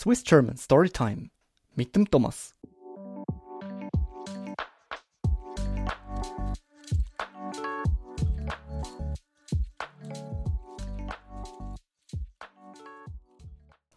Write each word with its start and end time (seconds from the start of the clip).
Swiss 0.00 0.22
German 0.22 0.56
Storytime 0.56 1.28
mit 1.74 1.96
dem 1.96 2.08
Thomas. 2.08 2.54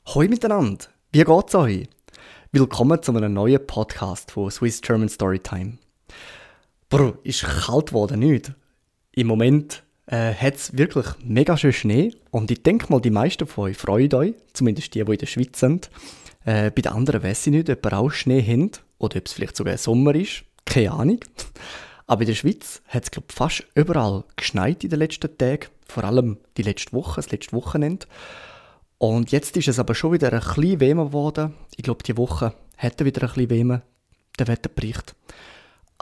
Hoi 0.07 0.27
miteinander, 0.27 0.85
wie 1.11 1.23
geht's 1.23 1.53
euch? 1.53 1.87
Willkommen 2.51 3.03
zu 3.03 3.15
einem 3.15 3.33
neuen 3.33 3.67
Podcast 3.67 4.31
von 4.31 4.49
Swiss 4.49 4.81
German 4.81 5.07
Storytime. 5.07 5.77
Bro, 6.89 7.19
ist 7.21 7.43
kalt 7.43 7.89
geworden, 7.89 8.21
nicht? 8.21 8.55
Im 9.11 9.27
Moment 9.27 9.83
äh, 10.07 10.33
hat 10.33 10.55
es 10.55 10.77
wirklich 10.77 11.05
mega 11.23 11.57
schön 11.57 11.73
Schnee 11.73 12.13
und 12.31 12.51
ich 12.51 12.63
denke 12.63 12.91
mal, 12.91 13.01
die 13.01 13.09
meisten 13.09 13.47
von 13.47 13.65
euch 13.65 13.77
freuen 13.77 14.13
euch, 14.13 14.33
zumindest 14.53 14.93
die, 14.95 15.03
die 15.03 15.11
in 15.11 15.17
der 15.17 15.25
Schweiz 15.25 15.59
sind. 15.59 15.89
Äh, 16.43 16.71
bei 16.71 16.81
den 16.81 16.91
anderen 16.91 17.23
weiß 17.23 17.47
ich 17.47 17.53
nicht, 17.53 17.69
ob 17.69 17.85
ihr 17.85 17.93
auch 17.93 18.11
Schnee 18.11 18.41
habt 18.41 18.83
oder 18.97 19.17
ob 19.17 19.25
es 19.25 19.33
vielleicht 19.33 19.55
sogar 19.55 19.77
Sommer 19.77 20.15
ist. 20.15 20.43
Keine 20.65 20.91
Ahnung. 20.91 21.19
Aber 22.07 22.21
in 22.21 22.27
der 22.27 22.35
Schweiz 22.35 22.81
hat 22.87 23.03
es, 23.03 23.11
glaube 23.11 23.27
fast 23.31 23.65
überall 23.75 24.23
geschneit 24.35 24.83
in 24.83 24.89
den 24.89 24.99
letzten 24.99 25.37
Tagen. 25.37 25.67
Vor 25.87 26.03
allem 26.03 26.37
die 26.57 26.63
letzte 26.63 26.93
Woche, 26.93 27.15
das 27.17 27.31
letzte 27.31 27.53
Wochenende. 27.53 28.05
Und 28.97 29.31
jetzt 29.31 29.55
ist 29.57 29.67
es 29.67 29.79
aber 29.79 29.95
schon 29.95 30.13
wieder 30.13 30.31
ein 30.31 30.39
bisschen 30.39 30.79
wärmer 30.79 31.05
geworden. 31.05 31.53
Ich 31.75 31.83
glaube, 31.83 32.03
die 32.03 32.17
Woche 32.17 32.53
hätte 32.75 33.05
wieder 33.05 33.23
ein 33.23 33.33
bisschen 33.33 33.49
wärmer, 33.49 33.81
der 34.37 34.47
Wetterbericht. 34.47 35.15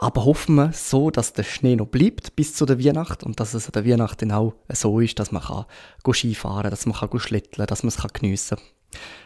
Aber 0.02 0.24
hoffen 0.24 0.54
wir 0.54 0.72
so, 0.72 1.10
dass 1.10 1.34
der 1.34 1.42
Schnee 1.42 1.76
noch 1.76 1.88
bleibt 1.88 2.34
bis 2.34 2.54
zu 2.54 2.64
der 2.64 2.82
Weihnacht 2.82 3.22
und 3.22 3.38
dass 3.38 3.52
es 3.52 3.66
an 3.66 3.72
der 3.72 3.84
Weihnacht 3.84 4.22
dann 4.22 4.32
auch 4.32 4.54
so 4.72 4.98
ist, 4.98 5.18
dass 5.18 5.30
man 5.30 5.42
kann 5.42 5.66
Skifahren 6.10 6.70
dass 6.70 6.86
man 6.86 6.96
kann 6.96 7.20
schletteln 7.20 7.66
dass 7.66 7.82
man 7.82 7.88
es 7.88 8.12
geniessen 8.14 8.56
kann. 8.56 8.66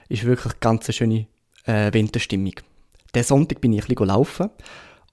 Ist 0.08 0.24
wirklich 0.24 0.52
eine 0.52 0.58
ganz 0.58 0.92
schöne 0.92 1.28
äh, 1.66 1.92
Winterstimmung. 1.92 2.54
Der 3.14 3.22
Sonntag 3.22 3.60
bin 3.60 3.72
ich 3.72 3.84
ein 3.84 3.86
bisschen 3.86 4.08
laufen 4.08 4.50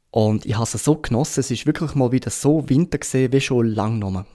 und 0.10 0.48
ich 0.48 0.56
habe 0.56 0.64
es 0.64 0.72
so 0.72 0.96
genossen. 0.96 1.42
Es 1.42 1.52
ist 1.52 1.68
wirklich 1.68 1.94
mal 1.94 2.12
wieder 2.12 2.32
so 2.32 2.68
Winter 2.68 2.98
gesehen 2.98 3.32
wie 3.32 3.40
schon 3.40 3.68
lange 3.68 4.04
nicht 4.04 4.26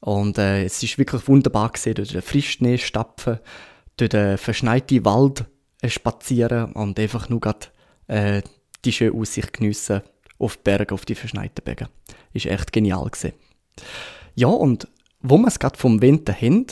Und 0.00 0.38
äh, 0.38 0.64
es 0.64 0.82
ist 0.82 0.98
wirklich 0.98 1.28
wunderbar 1.28 1.70
gesehen, 1.70 1.94
durch 1.94 2.10
den 2.10 2.20
Frischschnee 2.20 2.78
stapfen, 2.78 3.38
durch 3.96 4.10
den 4.10 4.36
verschneiten 4.38 5.04
Wald 5.04 5.44
äh, 5.82 5.88
spazieren 5.88 6.72
und 6.72 6.98
einfach 6.98 7.28
nur 7.28 7.38
grad, 7.38 7.70
äh, 8.08 8.42
die 8.84 8.92
schöne 8.92 9.16
Aussicht 9.16 9.52
geniessen 9.52 10.02
auf 10.42 10.56
die 10.56 10.62
Berge, 10.64 10.94
auf 10.94 11.04
die 11.04 11.14
verschneiten 11.14 11.64
Berge. 11.64 11.88
Ist 12.32 12.46
echt 12.46 12.72
genial 12.72 13.04
gewesen. 13.04 13.32
Ja, 14.34 14.48
und 14.48 14.88
wo 15.20 15.38
wir 15.38 15.48
es 15.48 15.58
gerade 15.58 15.78
vom 15.78 16.02
Winter 16.02 16.32
haben, 16.32 16.66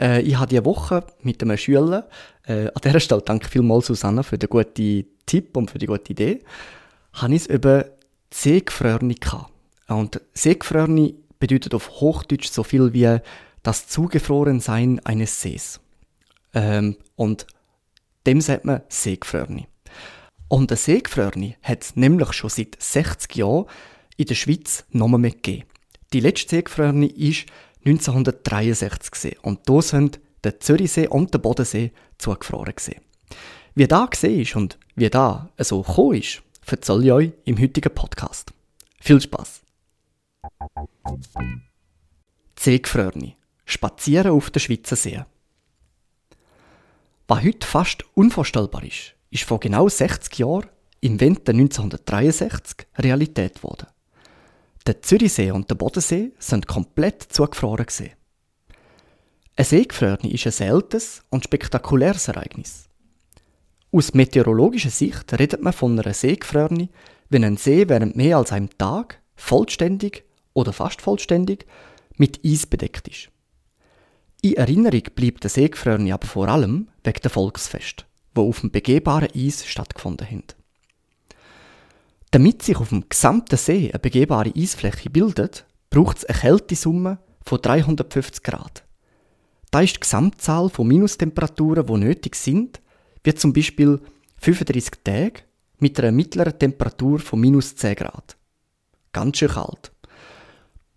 äh, 0.00 0.20
ich 0.22 0.36
habe 0.36 0.48
diese 0.48 0.64
Woche 0.64 1.04
mit 1.22 1.42
einem 1.42 1.56
Schüler, 1.56 2.08
äh, 2.46 2.66
an 2.66 2.80
dieser 2.82 3.00
Stelle 3.00 3.22
danke 3.22 3.48
vielmals 3.48 3.86
Susanne 3.86 4.22
für 4.24 4.38
den 4.38 4.48
guten 4.48 5.06
Tipp 5.26 5.56
und 5.56 5.70
für 5.70 5.78
die 5.78 5.86
gute 5.86 6.12
Idee, 6.12 6.40
habe 7.12 7.34
ich 7.34 7.42
es 7.42 7.46
über 7.46 7.86
Seegefrorene 8.32 9.14
gehabt. 9.14 9.52
Und 9.88 10.20
Seegefrorene 10.34 11.14
bedeutet 11.38 11.74
auf 11.74 12.00
Hochdeutsch 12.00 12.50
so 12.50 12.62
viel 12.62 12.92
wie 12.92 13.18
das 13.62 13.88
Zugefrorensein 13.88 15.00
eines 15.04 15.40
Sees. 15.40 15.80
Ähm, 16.54 16.96
und 17.16 17.46
dem 18.26 18.40
sagt 18.40 18.64
man 18.64 18.82
Seegefrorene. 18.88 19.66
Und 20.52 20.68
der 20.68 20.76
Seegefrorene 20.76 21.54
hat 21.62 21.82
es 21.82 21.96
nämlich 21.96 22.34
schon 22.34 22.50
seit 22.50 22.76
60 22.78 23.36
Jahren 23.36 23.64
in 24.18 24.26
der 24.26 24.34
Schweiz 24.34 24.84
noch 24.90 25.08
mehr 25.08 25.30
gegeben. 25.30 25.66
Die 26.12 26.20
letzte 26.20 26.56
Seegefrorene 26.56 27.08
war 27.08 27.44
1963 27.86 29.10
gewesen. 29.10 29.38
und 29.40 29.60
da 29.66 29.80
sind 29.80 30.20
der 30.44 30.60
Zürichsee 30.60 31.08
und 31.08 31.32
der 31.32 31.38
Bodensee 31.38 31.90
zugefroren. 32.18 32.74
Gewesen. 32.74 33.00
Wie 33.74 33.86
da 33.88 34.04
gesehen 34.04 34.42
ist 34.42 34.54
und 34.54 34.78
wie 34.94 35.08
da 35.08 35.48
so 35.56 35.80
gekommen 35.80 36.18
ist, 36.18 36.42
erzähle 36.66 37.04
ich 37.06 37.12
euch 37.12 37.32
im 37.46 37.58
heutigen 37.58 37.94
Podcast. 37.94 38.52
Viel 39.00 39.22
Spaß! 39.22 39.62
Seegefrorene. 42.58 43.36
Spazieren 43.64 44.32
auf 44.32 44.50
der 44.50 44.60
Schweizer 44.60 44.96
See. 44.96 45.24
Was 47.26 47.42
heute 47.42 47.66
fast 47.66 48.04
unvorstellbar 48.14 48.84
ist, 48.84 49.14
ist 49.32 49.44
vor 49.44 49.58
genau 49.58 49.88
60 49.88 50.38
Jahren 50.38 50.68
im 51.00 51.18
Winter 51.18 51.52
1963 51.52 52.86
Realität 52.98 53.56
geworden. 53.56 53.86
Der 54.86 55.00
Zürichsee 55.00 55.50
und 55.50 55.70
der 55.70 55.74
Bodensee 55.74 56.32
sind 56.38 56.68
komplett 56.68 57.22
zugefroren. 57.22 57.86
Gewesen. 57.86 58.10
Ein 59.56 59.64
Seegefrorene 59.64 60.32
ist 60.32 60.46
ein 60.46 60.52
seltenes 60.52 61.22
und 61.30 61.44
spektakuläres 61.44 62.28
Ereignis. 62.28 62.88
Aus 63.90 64.14
meteorologischer 64.14 64.90
Sicht 64.90 65.32
redet 65.38 65.62
man 65.62 65.72
von 65.72 65.98
einer 65.98 66.14
Seegefrorene, 66.14 66.88
wenn 67.30 67.44
ein 67.44 67.56
See 67.56 67.88
während 67.88 68.16
mehr 68.16 68.36
als 68.36 68.52
einem 68.52 68.70
Tag 68.76 69.20
vollständig 69.34 70.24
oder 70.52 70.72
fast 70.72 71.00
vollständig 71.00 71.66
mit 72.16 72.40
Eis 72.44 72.66
bedeckt 72.66 73.08
ist. 73.08 73.30
In 74.42 74.54
Erinnerung 74.54 75.04
bleibt 75.14 75.44
der 75.44 75.50
Seegefrorene 75.50 76.12
aber 76.12 76.26
vor 76.26 76.48
allem 76.48 76.88
wegen 77.04 77.20
der 77.22 77.30
Volksfest 77.30 78.06
wo 78.34 78.48
auf 78.48 78.60
dem 78.60 78.70
begehbaren 78.70 79.28
Eis 79.34 79.66
stattgefunden 79.66 80.26
haben. 80.26 80.44
Damit 82.30 82.62
sich 82.62 82.76
auf 82.76 82.88
dem 82.88 83.08
gesamten 83.08 83.58
See 83.58 83.90
eine 83.90 83.98
begehbare 83.98 84.52
Eisfläche 84.56 85.10
bildet, 85.10 85.66
braucht 85.90 86.18
es 86.18 86.24
eine 86.24 86.38
Kältesumme 86.38 87.18
von 87.44 87.60
350 87.60 88.42
Grad. 88.42 88.84
Da 89.70 89.80
ist 89.80 89.96
die 89.96 90.00
Gesamtzahl 90.00 90.70
von 90.70 90.88
Minustemperaturen, 90.88 91.86
die 91.86 91.98
nötig 91.98 92.36
sind, 92.36 92.80
wie 93.24 93.34
zum 93.34 93.52
Beispiel 93.52 94.00
35 94.40 95.02
Tage 95.04 95.42
mit 95.78 96.00
einer 96.00 96.12
mittleren 96.12 96.58
Temperatur 96.58 97.18
von 97.18 97.40
minus 97.40 97.76
10 97.76 97.96
Grad. 97.96 98.36
Ganz 99.12 99.38
schön 99.38 99.48
kalt. 99.48 99.92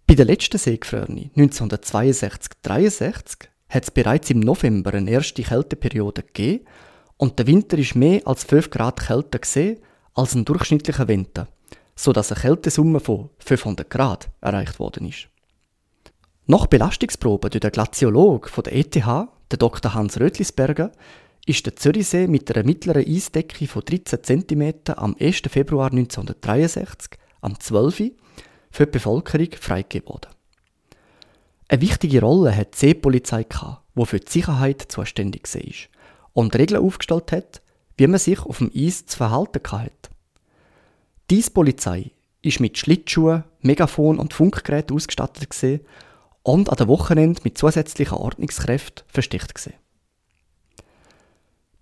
Bei 0.07 0.13
der 0.13 0.25
letzten 0.25 0.57
Seegefrorene 0.57 1.31
1962-63 1.35 3.47
hat 3.69 3.84
es 3.84 3.91
bereits 3.91 4.29
im 4.29 4.40
November 4.40 4.94
eine 4.94 5.12
erste 5.12 5.44
Kälteperiode 5.44 6.23
gegeben 6.23 6.66
und 7.17 7.39
der 7.39 7.47
Winter 7.47 7.77
ist 7.77 7.95
mehr 7.95 8.21
als 8.25 8.43
5 8.43 8.69
Grad 8.69 8.99
kälter 8.99 9.39
gesehen 9.39 9.79
als 10.13 10.35
ein 10.35 10.45
durchschnittlicher 10.45 11.07
Winter, 11.07 11.47
so 11.95 12.13
dass 12.13 12.31
eine 12.31 12.41
Kältesumme 12.41 12.99
von 12.99 13.29
500 13.39 13.89
Grad 13.89 14.29
erreicht 14.41 14.79
worden 14.79 15.07
ist. 15.07 15.27
Nach 16.47 16.67
Belastungsproben 16.67 17.49
durch 17.49 17.61
den 17.61 17.71
Glaziolog 17.71 18.49
von 18.49 18.63
der 18.63 18.75
ETH, 18.75 18.95
der 18.95 19.57
Dr. 19.57 19.93
Hans 19.93 20.19
Rötlisberger, 20.19 20.91
ist 21.45 21.65
der 21.65 21.75
Zürichsee 21.75 22.27
mit 22.27 22.53
einer 22.53 22.65
mittleren 22.65 23.05
Eisdecke 23.05 23.67
von 23.67 23.83
13 23.83 24.23
cm 24.23 24.73
am 24.95 25.15
1. 25.19 25.41
Februar 25.49 25.91
1963 25.91 27.19
am 27.41 27.59
12. 27.59 27.99
Uhr 27.99 28.11
für 28.71 28.85
die 28.85 28.91
Bevölkerung 28.91 29.49
freigegeben 29.59 30.09
worden. 30.09 30.31
Eine 31.67 31.81
wichtige 31.81 32.21
Rolle 32.21 32.55
hat 32.55 32.73
die 32.75 32.79
Seepolizei 32.79 33.43
die 33.43 34.05
für 34.05 34.19
die 34.19 34.31
Sicherheit 34.31 34.85
zuständig 34.87 35.47
war 35.53 35.61
und 36.35 36.56
Regeln 36.56 36.84
aufgestellt 36.84 37.31
hat, 37.31 37.62
wie 37.97 38.06
man 38.06 38.19
sich 38.19 38.40
auf 38.41 38.59
dem 38.59 38.69
Eis 38.75 39.06
zu 39.07 39.18
verhalten 39.18 39.62
hat. 39.72 40.09
Dies 41.31 41.50
Polizei 41.50 42.12
ist 42.44 42.59
mit 42.59 42.78
Schlittschuhen, 42.78 43.46
Megafon 43.62 44.19
und 44.19 44.34
Funkgeräten 44.34 44.96
ausgestattet 44.96 45.81
und 46.44 46.69
an 46.69 46.75
den 46.75 46.88
Wochenenden 46.88 47.41
mit 47.44 47.57
zusätzlichen 47.57 48.18
Ordnungskräften 48.18 49.06
versteckt. 49.07 49.72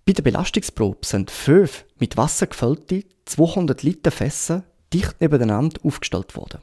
Bei 0.06 0.12
der 0.12 0.22
Belastungsprobe 0.22 1.04
sind 1.04 1.30
fünf 1.30 1.84
mit 1.98 2.16
Wasser 2.16 2.46
gefüllte 2.46 3.04
200 3.24 3.82
Liter 3.82 4.10
Fässer 4.10 4.62
dicht 4.92 5.20
nebeneinander 5.20 5.80
aufgestellt 5.84 6.36
worden. 6.36 6.60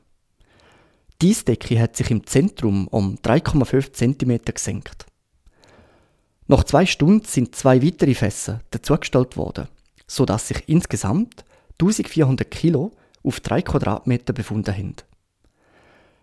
Die 1.21 1.31
Eisdecke 1.31 1.79
hat 1.79 1.97
sich 1.97 2.09
im 2.09 2.25
Zentrum 2.25 2.87
um 2.87 3.17
3,5 3.17 3.93
cm 3.93 4.45
gesenkt. 4.45 5.05
Nach 6.51 6.65
zwei 6.65 6.85
Stunden 6.85 7.23
sind 7.23 7.55
zwei 7.55 7.81
weitere 7.81 8.13
Fässer 8.13 8.59
dazugestellt 8.71 9.37
worden, 9.37 9.69
sodass 10.05 10.49
sich 10.49 10.67
insgesamt 10.67 11.45
1400 11.79 12.51
Kilo 12.51 12.91
auf 13.23 13.39
drei 13.39 13.61
Quadratmeter 13.61 14.33
befunden 14.33 14.75
haben. 14.75 14.95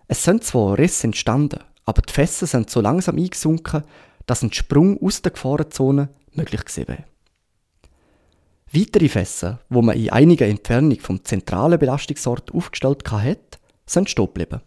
Es 0.06 0.22
sind 0.22 0.44
zwar 0.44 0.76
Risse 0.76 1.06
entstanden, 1.06 1.60
aber 1.86 2.02
die 2.02 2.12
Fässer 2.12 2.46
sind 2.46 2.69
so 2.69 2.82
langsam 2.82 3.16
eingesunken, 3.16 3.84
dass 4.26 4.42
ein 4.42 4.52
Sprung 4.52 5.02
aus 5.02 5.22
der 5.22 5.32
Gefahrenzone 5.32 6.10
möglich 6.32 6.62
gewesen 6.62 6.88
wäre. 6.88 7.04
Weitere 8.70 9.08
Fässer, 9.08 9.60
wo 9.70 9.80
man 9.80 9.96
in 9.96 10.10
einiger 10.10 10.46
Entfernung 10.46 11.00
vom 11.00 11.25
zentralen 11.25 11.78
Belastungsort 11.78 12.52
aufgestellt 12.52 13.10
hat, 13.10 13.58
sind 13.86 14.10
stehen 14.10 14.26
geblieben. 14.26 14.60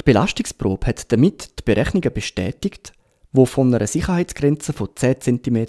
Die 0.00 0.04
Belastungsprobe 0.04 0.88
hat 0.88 1.12
damit 1.12 1.60
die 1.60 1.62
Berechnungen 1.64 2.12
bestätigt, 2.12 2.94
wo 3.34 3.44
von 3.44 3.74
einer 3.74 3.86
Sicherheitsgrenze 3.86 4.72
von 4.72 4.88
10 4.94 5.20
cm 5.20 5.66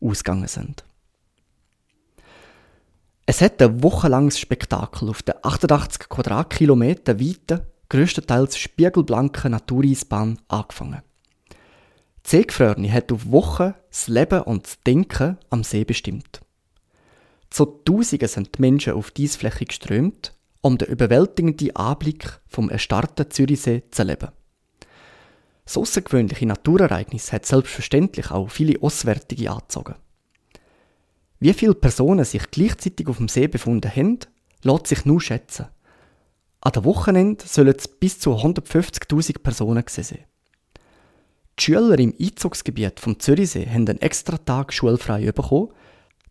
ausgegangen 0.00 0.46
sind. 0.46 0.84
Es 3.24 3.40
hat 3.40 3.60
ein 3.60 3.82
wochenlanges 3.82 4.38
Spektakel 4.38 5.08
auf 5.08 5.22
der 5.22 5.44
88 5.44 6.08
Quadratkilometer 6.08 7.18
weiten, 7.18 7.62
größtenteils 7.88 8.56
spiegelblanken 8.58 9.50
Natureisbahn 9.50 10.38
angefangen. 10.46 11.02
Die 12.24 12.30
Seegefrorne 12.30 12.92
hat 12.92 13.10
auf 13.10 13.30
Wochen 13.30 13.74
das 13.88 14.08
Leben 14.08 14.42
und 14.42 14.66
das 14.66 14.80
Denken 14.82 15.38
am 15.50 15.64
See 15.64 15.84
bestimmt. 15.84 16.40
Zu 17.50 17.64
Tausenden 17.64 18.28
sind 18.28 18.58
die 18.58 18.60
Menschen 18.60 18.92
auf 18.92 19.10
diese 19.10 19.38
Fläche 19.38 19.64
geströmt, 19.64 20.34
um 20.60 20.76
den 20.76 20.88
überwältigenden 20.88 21.74
Anblick 21.74 22.40
vom 22.46 22.68
erstarrten 22.68 23.30
Zürichsee 23.30 23.84
zu 23.90 24.02
erleben. 24.02 24.28
Das 25.66 25.76
außergewöhnliche 25.76 26.46
Naturereignis 26.46 27.32
hat 27.32 27.44
selbstverständlich 27.44 28.30
auch 28.30 28.48
viele 28.50 28.80
Auswärtige 28.80 29.50
angezogen. 29.50 29.96
Wie 31.40 31.52
viele 31.52 31.74
Personen 31.74 32.24
sich 32.24 32.50
gleichzeitig 32.50 33.08
auf 33.08 33.18
dem 33.18 33.28
See 33.28 33.48
befunden 33.48 33.90
haben, 33.94 34.20
lässt 34.62 34.86
sich 34.86 35.04
nur 35.04 35.20
schätzen. 35.20 35.66
An 36.60 36.72
der 36.72 36.84
Wochenende 36.84 37.44
sollen 37.46 37.74
es 37.76 37.88
bis 37.88 38.18
zu 38.18 38.34
150.000 38.34 39.40
Personen 39.40 39.84
sein. 39.88 40.24
Die 41.58 41.62
Schüler 41.62 41.98
im 41.98 42.14
Einzugsgebiet 42.18 43.00
vom 43.00 43.18
Zürichsee 43.18 43.66
haben 43.66 43.88
einen 43.88 44.00
extra 44.00 44.38
Tag 44.38 44.72
schulfrei 44.72 45.30
bekommen, 45.32 45.72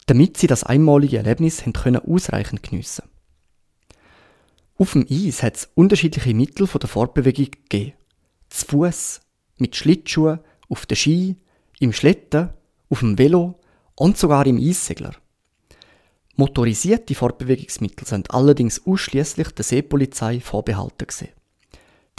damit 0.06 0.38
sie 0.38 0.48
das 0.48 0.64
einmalige 0.64 1.18
Erlebnis 1.18 1.64
können 1.74 1.98
ausreichend 1.98 2.64
geniessen 2.64 3.04
Auf 4.78 4.94
dem 4.94 5.06
Eis 5.10 5.44
hat 5.44 5.56
es 5.58 5.70
unterschiedliche 5.76 6.34
Mittel 6.34 6.68
der 6.68 6.90
Fortbewegung 6.90 7.52
gegeben. 7.52 7.94
Zu 8.50 8.66
Fuß, 8.68 9.22
mit 9.58 9.76
Schlittschuhen, 9.76 10.40
auf 10.70 10.86
den 10.86 10.96
Ski, 10.96 11.36
im 11.80 11.94
Schlitten, 11.94 12.50
auf 12.90 13.00
dem 13.00 13.18
Velo 13.18 13.60
und 13.96 14.18
sogar 14.18 14.46
im 14.46 14.58
Eissegler. 14.58 15.16
Motorisierte 16.36 17.16
Fortbewegungsmittel 17.16 18.06
sind 18.06 18.32
allerdings 18.32 18.86
ausschließlich 18.86 19.52
der 19.52 19.64
Seepolizei 19.64 20.42
vorbehalten 20.42 21.08
gewesen. 21.08 21.30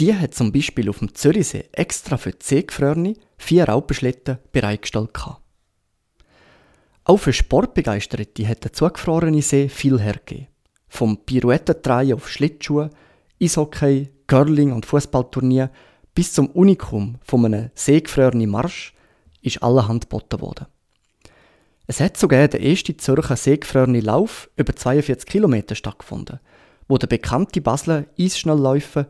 Die 0.00 0.14
hat 0.14 0.34
zum 0.34 0.52
Beispiel 0.52 0.88
auf 0.88 0.98
dem 0.98 1.14
Zürichsee 1.14 1.68
extra 1.72 2.16
für 2.16 2.32
die 2.32 2.44
Seegefrorene 2.44 3.14
vier 3.38 3.68
Raupenschlitten 3.68 4.38
bereitgestellt. 4.52 5.14
Gehabt. 5.14 5.42
Auch 7.04 7.18
für 7.18 7.32
Sportbegeisterte 7.32 8.48
hat 8.48 8.64
der 8.64 8.72
zugefrorene 8.72 9.40
See 9.40 9.68
viel 9.68 10.00
hergegeben. 10.00 10.48
Vom 10.88 11.18
Pirouettendrehen 11.18 12.14
auf 12.14 12.28
Schlittschuhe, 12.28 12.90
Eishockey, 13.40 14.10
Curling 14.26 14.72
und 14.72 14.86
Fußballturnier 14.86 15.70
bis 16.16 16.32
zum 16.32 16.48
Unikum 16.48 17.16
von 17.22 17.44
einem 17.44 17.70
seegefrorenen 17.74 18.48
Marsch 18.48 18.94
ist 19.42 19.62
allerhand 19.62 20.04
geboten 20.04 20.40
worden. 20.40 20.66
Es 21.86 22.00
hat 22.00 22.16
sogar 22.16 22.48
der 22.48 22.60
erste 22.60 22.96
Zürcher 22.96 23.36
seegefrorene 23.36 24.00
Lauf 24.00 24.48
über 24.56 24.74
42 24.74 25.28
Kilometer 25.28 25.74
stattgefunden, 25.74 26.40
wo 26.88 26.96
der 26.96 27.06
bekannte 27.06 27.60
Basler 27.60 28.06
Eisschnellläufer 28.18 29.06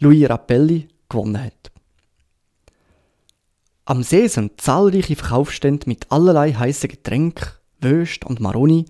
Louis 0.00 0.28
Rappelli 0.28 0.88
gewonnen 1.08 1.40
hat. 1.40 1.70
Am 3.84 4.02
See 4.02 4.26
sind 4.26 4.60
zahlreiche 4.60 5.14
Verkaufsstände 5.14 5.88
mit 5.88 6.10
allerlei 6.10 6.52
heißen 6.52 6.90
Getränken, 6.90 7.50
Würst 7.80 8.24
und 8.24 8.40
Maroni, 8.40 8.86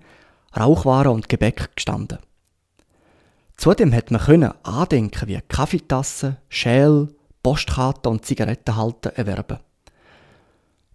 Rauchwaren 0.57 1.13
und 1.13 1.29
Gebäck 1.29 1.75
gestanden. 1.75 2.17
Zudem 3.57 3.93
hat 3.93 4.09
man 4.09 4.21
können 4.21 4.53
Andenken 4.63 5.27
wie 5.27 5.39
Kaffeetassen, 5.47 6.37
Schäl, 6.49 7.09
Postkarten 7.49 8.11
und 8.11 8.25
Zigarettenhalter 8.25 9.09
erwerben. 9.13 9.57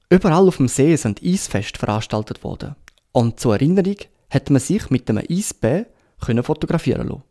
Überall 0.09 0.47
auf 0.47 0.59
dem 0.59 0.69
See 0.69 0.95
sind 0.95 1.21
Eisfest 1.21 1.77
veranstaltet 1.79 2.45
worden 2.45 2.77
und 3.11 3.41
zur 3.41 3.55
Erinnerung 3.55 3.97
hat 4.31 4.51
man 4.51 4.61
sich 4.61 4.89
mit 4.89 5.11
einem 5.11 5.25
Eisbär 5.29 5.87
fotografieren 6.21 7.09
lassen. 7.09 7.25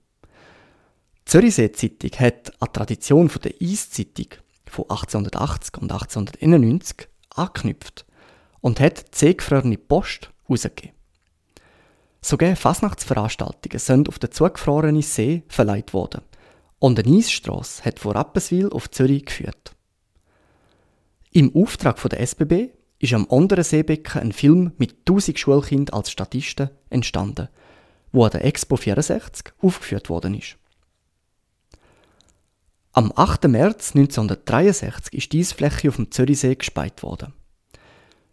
Die 1.20 1.26
Zürichsee-Zeitung 1.32 2.20
hat 2.20 2.52
an 2.60 2.68
die 2.68 2.74
Tradition 2.74 3.32
der 3.42 3.54
Eiszeitung 3.62 4.28
von 4.66 4.90
1880 4.90 5.78
und 5.78 5.92
1891 5.94 7.08
angeknüpft 7.30 8.06
und 8.60 8.82
hat 8.82 9.14
die 9.14 9.18
seegefrorene 9.20 9.78
Post 9.78 10.32
herausgegeben. 10.48 10.92
Sogar 12.22 12.58
Fasnachtsveranstaltungen 12.58 13.80
sind 13.80 14.10
auf 14.10 14.20
den 14.20 14.34
zugefrorenen 14.34 15.02
See 15.02 15.44
verleiht 15.48 15.94
worden 15.94 16.24
und 16.84 17.00
eine 17.00 17.18
Eisstrasse 17.18 17.86
hat 17.86 17.98
von 17.98 18.12
Rapperswil 18.12 18.68
auf 18.68 18.92
Zürich 18.92 19.24
geführt. 19.24 19.74
Im 21.32 21.56
Auftrag 21.56 21.98
der 22.10 22.20
SBB 22.20 22.72
ist 23.00 23.14
am 23.14 23.26
anderen 23.30 23.64
Seebecken 23.64 24.22
ein 24.22 24.34
Film 24.34 24.74
mit 24.78 24.98
1000 25.08 25.40
Schulkindern 25.40 25.98
als 25.98 26.12
Statisten 26.12 26.72
entstanden, 26.90 27.48
wo 28.12 28.26
an 28.26 28.32
der 28.32 28.44
Expo 28.44 28.76
64 28.76 29.54
aufgeführt 29.62 30.10
worden 30.10 30.34
ist. 30.34 30.58
Am 32.92 33.14
8. 33.16 33.46
März 33.48 33.96
1963 33.96 35.14
ist 35.14 35.32
diese 35.32 35.56
Fläche 35.56 35.88
auf 35.88 35.96
dem 35.96 36.12
Zürichsee 36.12 36.56
gespeit 36.56 37.02
worden. 37.02 37.32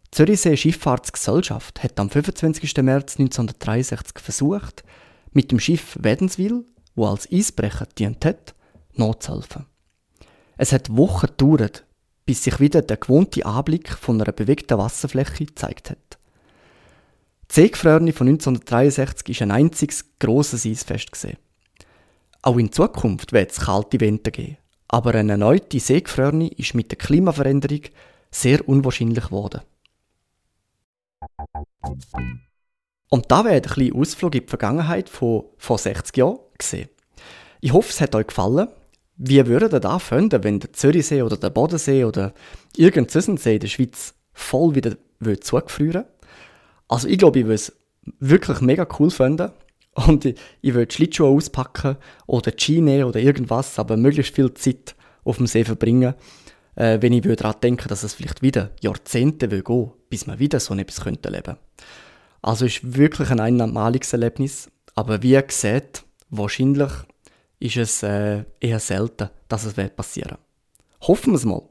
Die 0.07 0.11
Zürichsee 0.11 0.57
Schifffahrtsgesellschaft 0.57 1.85
hat 1.85 2.01
am 2.01 2.11
25. 2.11 2.79
März 2.79 3.13
1963 3.13 4.19
versucht, 4.19 4.83
mit 5.31 5.53
dem 5.53 5.61
Schiff 5.61 5.97
Wädenswil, 6.01 6.65
wo 6.95 7.07
als 7.07 7.31
Eisbrecher 7.31 7.87
dient 7.99 8.25
hat, 8.25 8.55
nachzuhelfen. 8.95 9.67
Es 10.57 10.73
hat 10.73 10.95
Wochen 10.97 11.27
gedauert, 11.27 11.85
bis 12.27 12.45
sich 12.45 12.61
wieder 12.61 12.83
der 12.83 12.99
gewohnte 12.99 13.47
Anblick 13.47 13.91
von 13.91 14.21
einer 14.21 14.33
bewegten 14.33 14.79
Wasserfläche 14.79 15.47
gezeigt 15.47 15.91
hat. 15.91 16.19
Die 17.51 17.55
Seegefrorene 17.55 18.13
von 18.13 18.29
1963 18.29 19.41
war 19.41 19.47
ein 19.47 19.51
einziges 19.51 20.05
grosses 20.19 20.67
Eisfest. 20.67 21.13
Gewesen. 21.13 21.39
Auch 22.43 22.59
in 22.59 22.71
Zukunft 22.71 23.33
wird 23.33 23.51
es 23.51 23.61
kalte 23.61 23.99
Winter 24.01 24.31
geben. 24.31 24.59
Aber 24.87 25.15
eine 25.15 25.33
erneute 25.33 25.81
Seegefrorene 25.81 26.49
ist 26.49 26.75
mit 26.75 26.91
der 26.91 26.99
Klimaveränderung 26.99 27.83
sehr 28.31 28.69
unwahrscheinlich 28.69 29.25
geworden. 29.25 29.63
Und 33.09 33.31
da 33.31 33.45
wäre 33.45 33.57
ein 33.57 33.63
kleiner 33.63 33.97
Ausflug 33.97 34.35
in 34.35 34.43
die 34.43 34.49
Vergangenheit 34.49 35.09
von 35.09 35.45
vor 35.59 35.79
60 35.79 36.17
Jahren 36.17 36.39
gesehen. 36.61 36.89
Ich 37.61 37.73
hoffe, 37.73 37.91
es 37.91 38.01
hat 38.01 38.15
euch 38.15 38.29
gefallen. 38.29 38.69
Wie 39.17 39.45
würdet 39.47 39.75
ihr 39.75 39.81
da 39.81 39.99
finden, 39.99 40.43
wenn 40.45 40.61
der 40.61 40.73
Zürichsee 40.73 41.23
oder 41.23 41.37
der 41.37 41.51
Bodensee 41.51 42.05
oder 42.05 42.33
irgendein 42.77 43.37
See 43.37 43.55
in 43.55 43.61
der 43.61 43.69
Schweiz 43.69 44.15
voll 44.33 44.75
wieder 44.75 44.97
zugefrieren 45.41 46.05
Also 46.89 47.07
ich 47.07 47.19
glaube, 47.19 47.41
ich 47.41 47.45
würde 47.45 47.55
es 47.55 47.73
wirklich 48.19 48.61
mega 48.61 48.87
cool 48.99 49.11
finden. 49.11 49.51
Und 49.95 50.25
ich, 50.25 50.39
ich 50.63 50.73
will 50.75 50.91
Schlittschuhe 50.91 51.29
auspacken 51.29 51.97
oder 52.27 52.53
nehmen 52.69 53.05
oder 53.05 53.21
irgendwas, 53.21 53.79
aber 53.79 53.97
möglichst 53.97 54.35
viel 54.35 54.55
Zeit 54.55 54.95
auf 55.25 55.37
dem 55.37 55.47
See 55.47 55.65
verbringen, 55.65 56.15
äh, 56.77 56.99
wenn 57.01 57.13
ich 57.13 57.23
daran 57.23 57.61
denke, 57.63 57.89
dass 57.89 58.05
es 58.05 58.15
vielleicht 58.15 58.41
wieder 58.41 58.71
Jahrzehnte 58.81 59.51
will 59.51 59.63
gehen, 59.63 59.91
bis 60.09 60.27
man 60.27 60.39
wieder 60.39 60.61
so 60.61 60.75
etwas 60.75 61.03
könnte 61.03 61.29
erleben 61.29 61.57
Also 62.41 62.67
ist 62.67 62.97
wirklich 62.97 63.31
ein 63.31 63.41
einmaliges 63.41 64.13
Erlebnis, 64.13 64.71
aber 64.95 65.23
wie 65.23 65.33
ihr 65.33 65.45
seht, 65.49 66.05
wahrscheinlich 66.31 66.91
ist 67.59 67.77
es 67.77 68.03
äh, 68.03 68.45
eher 68.61 68.81
selten, 68.81 69.31
dass 69.49 69.65
es 69.65 69.75
passieren 69.75 70.31
wird. 70.31 71.09
Hoffen 71.09 71.33
wir 71.33 71.37
es 71.37 71.45
mal. 71.45 71.63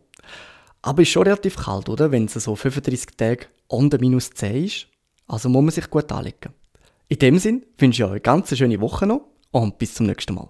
Aber 0.82 1.02
es 1.02 1.08
ist 1.08 1.14
schon 1.14 1.24
relativ 1.24 1.56
kalt, 1.58 1.90
oder? 1.90 2.12
Wenn 2.12 2.26
es 2.26 2.34
so 2.34 2.56
35 2.56 3.18
Tage 3.18 3.48
unter 3.68 4.00
minus 4.00 4.30
10 4.32 4.66
ist. 4.66 4.88
Also 5.28 5.50
muss 5.50 5.62
man 5.62 5.72
sich 5.72 5.90
gut 5.90 6.12
anlegen. 6.12 6.54
In 7.08 7.20
dem 7.20 7.40
Sinn 7.40 7.66
wünsche 7.78 8.04
ich 8.04 8.06
euch 8.06 8.12
eine 8.12 8.22
ganz 8.22 8.56
schöne 8.56 8.80
Woche 8.82 9.06
noch 9.08 9.22
und 9.52 9.78
bis 9.78 9.96
zum 9.96 10.06
nächsten 10.06 10.36
Mal. 10.36 10.50